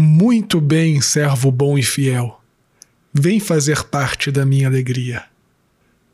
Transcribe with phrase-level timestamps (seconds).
[0.00, 2.40] Muito bem, servo bom e fiel.
[3.12, 5.24] Vem fazer parte da minha alegria.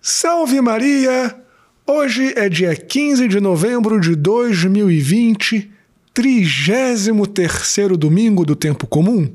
[0.01, 1.37] Salve Maria!
[1.87, 5.71] Hoje é dia 15 de novembro de 2020,
[6.15, 7.09] 33
[7.99, 9.31] domingo do tempo comum.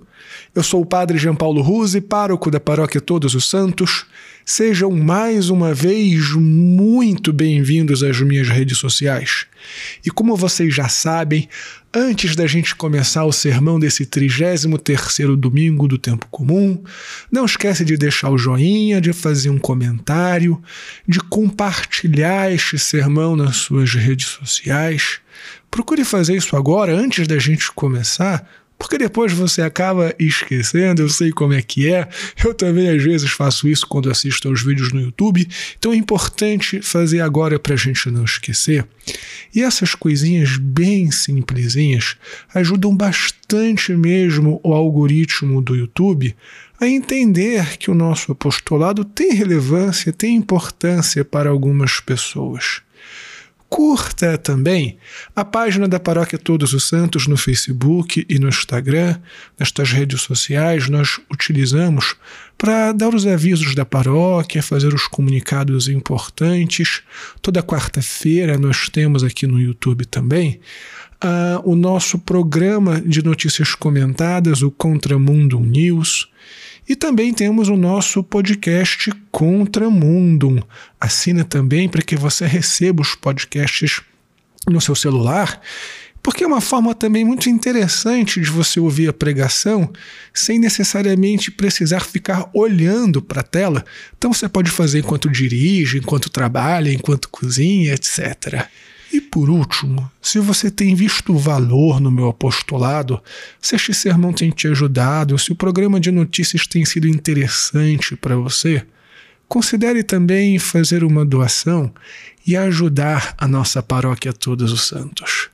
[0.56, 4.08] Eu sou o Padre Jean Paulo Ruse, pároco da Paróquia Todos os Santos.
[4.44, 9.46] Sejam mais uma vez muito bem-vindos às minhas redes sociais.
[10.04, 11.48] E como vocês já sabem,
[11.94, 16.84] antes da gente começar o sermão desse 33º domingo do tempo comum,
[17.32, 20.60] não esquece de deixar o joinha, de fazer um comentário,
[21.08, 25.20] de compartilhar este sermão nas suas redes sociais.
[25.70, 31.32] Procure fazer isso agora, antes da gente começar, porque depois você acaba esquecendo, eu sei
[31.32, 32.08] como é que é.
[32.44, 35.46] Eu também às vezes faço isso quando assisto aos vídeos no YouTube,
[35.78, 38.88] então é importante fazer agora para a gente não esquecer.
[39.54, 42.16] E essas coisinhas bem simplesinhas
[42.56, 46.34] ajudam bastante mesmo o algoritmo do YouTube
[46.80, 52.82] a entender que o nosso apostolado tem relevância, tem importância para algumas pessoas.
[53.70, 54.98] Curta também
[55.36, 59.20] a página da Paróquia Todos os Santos no Facebook e no Instagram.
[59.60, 62.16] Nestas redes sociais nós utilizamos
[62.58, 67.04] para dar os avisos da paróquia, fazer os comunicados importantes.
[67.42, 70.60] Toda quarta-feira nós temos aqui no YouTube também
[71.24, 76.30] uh, o nosso programa de notícias comentadas, o Contramundo News.
[76.90, 80.60] E também temos o nosso podcast Contramundum.
[81.00, 84.02] Assina também para que você receba os podcasts
[84.68, 85.62] no seu celular,
[86.24, 89.94] porque é uma forma também muito interessante de você ouvir a pregação
[90.34, 93.86] sem necessariamente precisar ficar olhando para a tela.
[94.18, 98.68] Então você pode fazer enquanto dirige, enquanto trabalha, enquanto cozinha, etc.
[99.12, 103.22] E por último, se você tem visto valor no meu apostolado,
[103.60, 108.36] se este sermão tem te ajudado, se o programa de notícias tem sido interessante para
[108.36, 108.86] você,
[109.48, 111.92] considere também fazer uma doação
[112.46, 115.50] e ajudar a nossa paróquia Todos os Santos.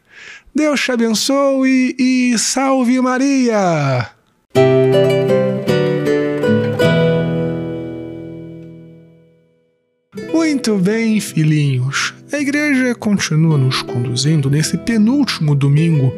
[0.53, 4.09] Deus te abençoe e salve Maria!
[10.33, 12.14] Muito bem, filhinhos.
[12.33, 16.11] A igreja continua nos conduzindo nesse penúltimo domingo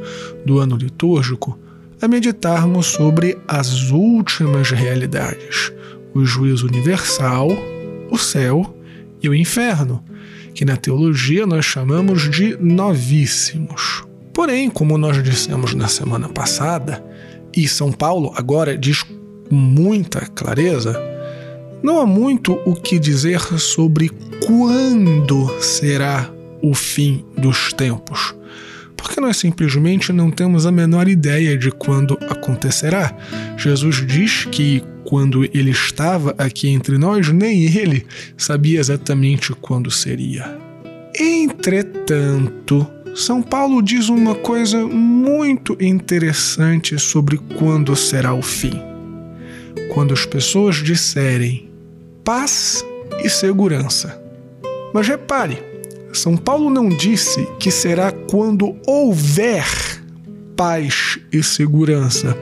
[0.45, 1.59] do ano litúrgico
[2.01, 5.71] a meditarmos sobre as últimas realidades:
[6.13, 7.49] o juízo universal,
[8.09, 8.73] o céu
[9.21, 10.01] e o inferno,
[10.53, 14.05] que na teologia nós chamamos de novíssimos.
[14.33, 17.03] Porém, como nós dissemos na semana passada,
[17.55, 21.16] e São Paulo agora diz com muita clareza,
[21.83, 24.09] não há muito o que dizer sobre
[24.45, 26.29] quando será
[26.61, 28.35] o fim dos tempos,
[28.95, 33.15] porque nós simplesmente não temos a menor ideia de quando acontecerá.
[33.57, 38.05] Jesus diz que quando ele estava aqui entre nós, nem ele
[38.35, 40.57] sabia exatamente quando seria.
[41.15, 48.79] Entretanto, São Paulo diz uma coisa muito interessante sobre quando será o fim.
[49.93, 51.66] Quando as pessoas disserem
[52.27, 52.83] paz
[53.23, 54.21] e segurança.
[54.93, 55.63] Mas repare,
[56.11, 59.65] São Paulo não disse que será quando houver
[60.53, 62.37] paz e segurança.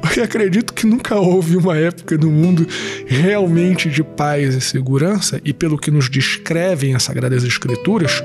[0.00, 2.66] Porque acredito que nunca houve uma época no mundo
[3.06, 8.24] realmente de paz e segurança, e pelo que nos descrevem as Sagradas Escrituras,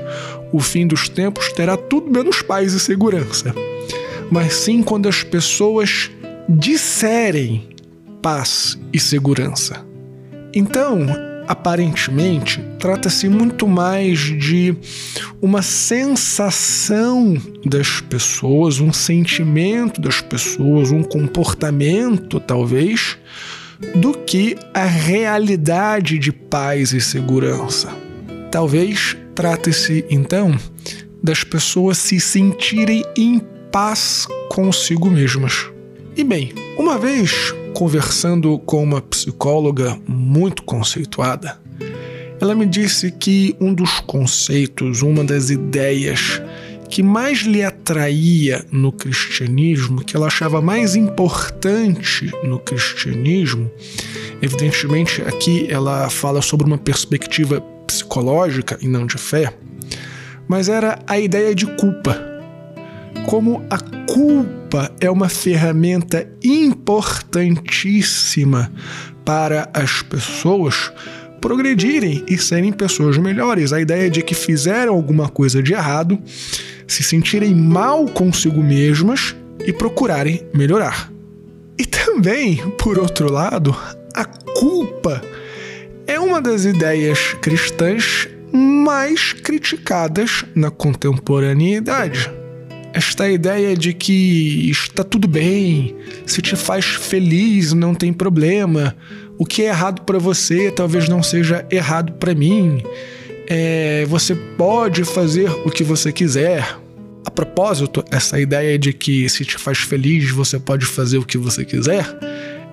[0.50, 3.54] o fim dos tempos terá tudo menos paz e segurança.
[4.30, 6.10] Mas sim quando as pessoas
[6.48, 7.68] disserem
[8.22, 9.84] paz e segurança.
[10.56, 11.06] Então,
[11.46, 14.74] aparentemente, trata-se muito mais de
[15.38, 23.18] uma sensação das pessoas, um sentimento das pessoas, um comportamento, talvez,
[23.96, 27.94] do que a realidade de paz e segurança.
[28.50, 30.56] Talvez trate-se, então,
[31.22, 35.66] das pessoas se sentirem em paz consigo mesmas.
[36.16, 41.60] E bem, uma vez conversando com uma psicóloga muito conceituada,
[42.40, 46.40] ela me disse que um dos conceitos, uma das ideias
[46.88, 53.70] que mais lhe atraía no cristianismo, que ela achava mais importante no cristianismo,
[54.40, 59.52] evidentemente aqui ela fala sobre uma perspectiva psicológica e não de fé,
[60.48, 62.18] mas era a ideia de culpa.
[63.26, 64.65] Como a culpa
[65.00, 68.72] é uma ferramenta importantíssima
[69.24, 70.92] para as pessoas
[71.40, 73.72] progredirem e serem pessoas melhores.
[73.72, 76.18] A ideia de que fizeram alguma coisa de errado,
[76.86, 79.34] se sentirem mal consigo mesmas
[79.64, 81.10] e procurarem melhorar.
[81.78, 83.76] E também, por outro lado,
[84.14, 85.22] a culpa
[86.06, 92.30] é uma das ideias cristãs mais criticadas na contemporaneidade.
[92.96, 95.94] Esta ideia de que está tudo bem,
[96.24, 98.96] se te faz feliz, não tem problema,
[99.36, 102.82] o que é errado para você talvez não seja errado para mim,
[103.48, 106.78] é, você pode fazer o que você quiser.
[107.22, 111.36] A propósito, essa ideia de que se te faz feliz, você pode fazer o que
[111.36, 112.06] você quiser,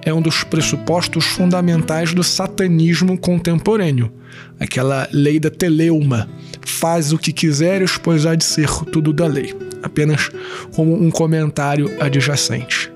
[0.06, 4.12] é um dos pressupostos fundamentais do satanismo contemporâneo.
[4.60, 6.30] Aquela lei da teleuma.
[6.66, 9.56] Faz o que quiseres, pois há de ser tudo da lei.
[9.82, 10.30] Apenas
[10.76, 12.92] como um comentário adjacente.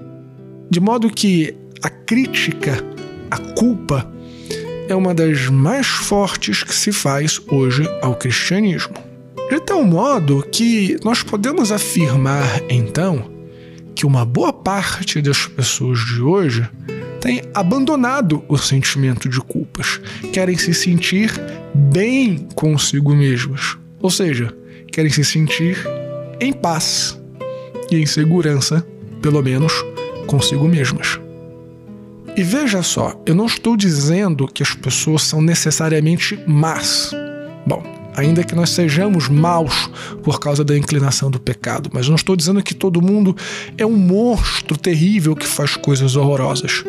[0.69, 2.83] De modo que a crítica,
[3.29, 4.09] a culpa,
[4.89, 8.95] é uma das mais fortes que se faz hoje ao cristianismo.
[9.49, 13.29] De tal modo que nós podemos afirmar, então,
[13.95, 16.69] que uma boa parte das pessoas de hoje
[17.27, 19.99] têm abandonado o sentimento de culpas,
[20.31, 21.29] querem se sentir
[21.75, 24.55] bem consigo mesmas, ou seja,
[24.93, 25.77] querem se sentir
[26.39, 27.19] em paz
[27.91, 28.87] e em segurança,
[29.21, 29.73] pelo menos
[30.25, 31.19] consigo mesmas.
[32.33, 37.11] E veja só, eu não estou dizendo que as pessoas são necessariamente más.
[37.65, 37.83] Bom,
[38.17, 39.89] ainda que nós sejamos maus
[40.23, 43.37] por causa da inclinação do pecado, mas não estou dizendo que todo mundo
[43.77, 46.83] é um monstro terrível que faz coisas horrorosas.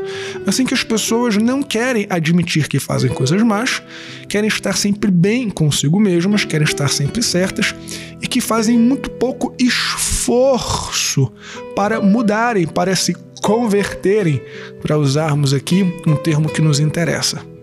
[0.46, 3.82] Assim que as pessoas não querem admitir que fazem coisas más,
[4.26, 7.74] querem estar sempre bem consigo mesmas, querem estar sempre certas
[8.22, 11.30] e que fazem muito pouco esforço
[11.76, 14.40] para mudarem, para se converterem,
[14.80, 17.57] para usarmos aqui um termo que nos interessa.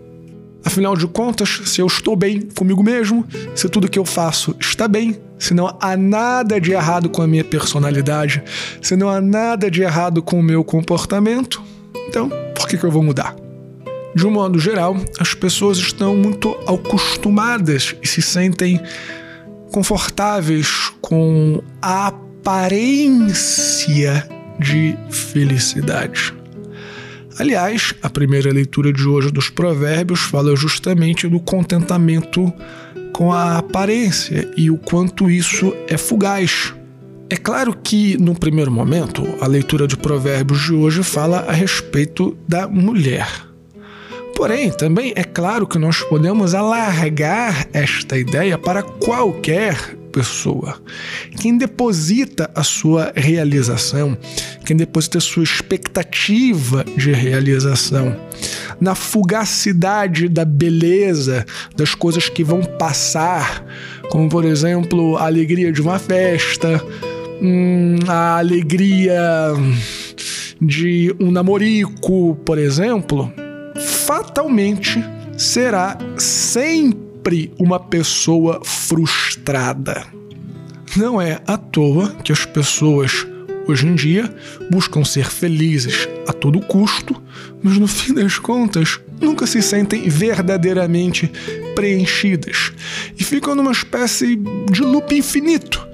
[0.66, 3.24] Afinal de contas, se eu estou bem comigo mesmo,
[3.54, 7.26] se tudo que eu faço está bem, se não há nada de errado com a
[7.26, 8.42] minha personalidade,
[8.82, 11.62] se não há nada de errado com o meu comportamento,
[12.08, 13.36] então por que, que eu vou mudar?
[14.12, 18.80] De um modo geral, as pessoas estão muito acostumadas e se sentem
[19.70, 23.48] confortáveis com a aparência
[24.58, 26.34] de felicidade.
[27.38, 32.50] Aliás, a primeira leitura de hoje dos Provérbios fala justamente do contentamento
[33.12, 36.72] com a aparência e o quanto isso é fugaz.
[37.28, 42.34] É claro que, no primeiro momento, a leitura de Provérbios de hoje fala a respeito
[42.48, 43.28] da mulher.
[44.34, 49.76] Porém, também é claro que nós podemos alargar esta ideia para qualquer
[50.16, 50.80] pessoa.
[51.38, 54.16] Quem deposita a sua realização,
[54.64, 58.16] quem deposita a sua expectativa de realização
[58.80, 61.44] na fugacidade da beleza,
[61.76, 63.62] das coisas que vão passar,
[64.08, 66.82] como por exemplo a alegria de uma festa,
[67.42, 69.20] hum, a alegria
[70.58, 73.30] de um namorico, por exemplo,
[73.76, 75.04] fatalmente
[75.36, 80.06] será sempre sempre uma pessoa frustrada.
[80.96, 83.26] Não é à toa que as pessoas
[83.66, 84.32] hoje em dia
[84.70, 87.20] buscam ser felizes a todo custo,
[87.60, 91.28] mas no fim das contas nunca se sentem verdadeiramente
[91.74, 92.70] preenchidas
[93.18, 94.36] e ficam numa espécie
[94.70, 95.84] de loop infinito,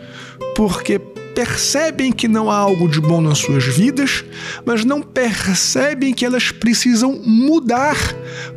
[0.55, 0.99] porque
[1.35, 4.23] percebem que não há algo de bom nas suas vidas,
[4.67, 7.97] mas não percebem que elas precisam mudar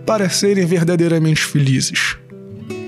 [0.05, 2.17] para serem verdadeiramente felizes.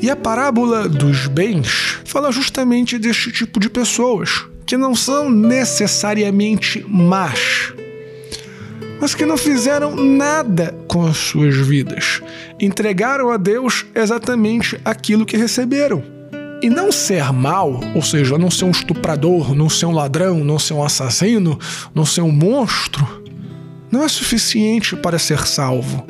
[0.02, 6.86] E a parábola dos bens fala justamente deste tipo de pessoas, que não são necessariamente
[6.88, 7.74] más,
[9.02, 12.22] mas que não fizeram nada com as suas vidas.
[12.60, 16.04] Entregaram a Deus exatamente aquilo que receberam.
[16.62, 20.58] E não ser mal, ou seja, não ser um estuprador, não ser um ladrão, não
[20.58, 21.60] ser um assassino,
[21.94, 23.27] não ser um monstro,
[23.92, 26.06] não é suficiente para ser salvo.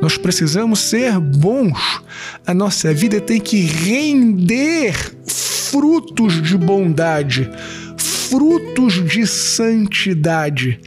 [0.00, 2.02] Nós precisamos ser bons.
[2.46, 4.94] A nossa vida tem que render
[5.26, 7.50] frutos de bondade,
[7.96, 10.80] frutos de santidade.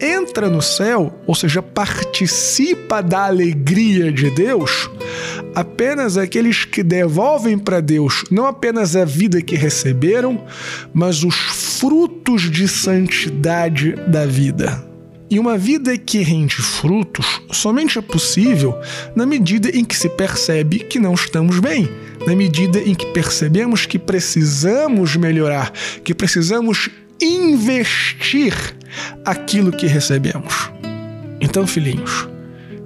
[0.00, 4.90] Entra no céu, ou seja, participa da alegria de Deus,
[5.54, 10.44] apenas aqueles que devolvem para Deus não apenas a vida que receberam,
[10.92, 11.36] mas os
[11.78, 14.91] frutos de santidade da vida.
[15.32, 18.78] E uma vida que rende frutos somente é possível
[19.16, 21.88] na medida em que se percebe que não estamos bem,
[22.26, 25.72] na medida em que percebemos que precisamos melhorar,
[26.04, 28.52] que precisamos investir
[29.24, 30.70] aquilo que recebemos.
[31.40, 32.28] Então, filhinhos,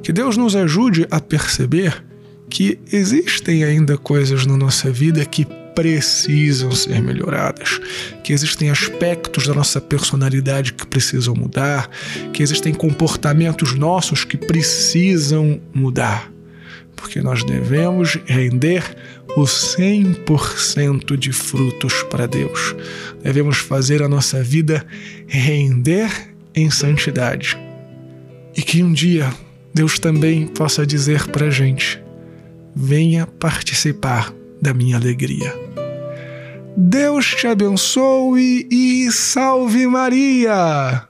[0.00, 2.00] que Deus nos ajude a perceber
[2.48, 5.44] que existem ainda coisas na nossa vida que
[5.76, 7.78] precisam ser melhoradas,
[8.24, 11.88] que existem aspectos da nossa personalidade que precisam mudar,
[12.32, 16.32] que existem comportamentos nossos que precisam mudar,
[16.96, 18.82] porque nós devemos render
[19.36, 22.74] o 100% de frutos para Deus.
[23.22, 24.84] Devemos fazer a nossa vida
[25.26, 26.10] render
[26.54, 27.56] em santidade.
[28.56, 29.30] E que um dia
[29.74, 32.02] Deus também possa dizer para a gente:
[32.74, 34.32] venha participar
[34.66, 35.54] da minha alegria.
[36.76, 41.05] Deus te abençoe e salve Maria!